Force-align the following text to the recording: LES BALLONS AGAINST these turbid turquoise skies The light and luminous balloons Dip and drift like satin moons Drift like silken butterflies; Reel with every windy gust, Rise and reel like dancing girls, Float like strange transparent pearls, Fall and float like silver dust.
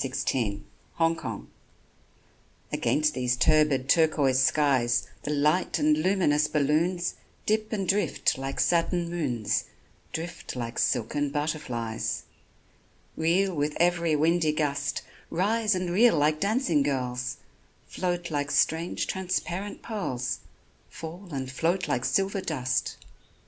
LES 0.03 0.25
BALLONS 0.97 1.45
AGAINST 2.73 3.13
these 3.13 3.37
turbid 3.37 3.87
turquoise 3.87 4.41
skies 4.43 5.07
The 5.21 5.29
light 5.29 5.77
and 5.77 5.95
luminous 5.95 6.47
balloons 6.47 7.13
Dip 7.45 7.71
and 7.71 7.87
drift 7.87 8.35
like 8.35 8.59
satin 8.59 9.11
moons 9.11 9.65
Drift 10.11 10.55
like 10.55 10.79
silken 10.79 11.29
butterflies; 11.29 12.23
Reel 13.15 13.53
with 13.53 13.77
every 13.79 14.15
windy 14.15 14.53
gust, 14.53 15.03
Rise 15.29 15.75
and 15.75 15.91
reel 15.91 16.17
like 16.17 16.39
dancing 16.39 16.81
girls, 16.81 17.37
Float 17.85 18.31
like 18.31 18.49
strange 18.49 19.05
transparent 19.05 19.83
pearls, 19.83 20.39
Fall 20.89 21.27
and 21.31 21.51
float 21.51 21.87
like 21.87 22.05
silver 22.05 22.41
dust. 22.41 22.97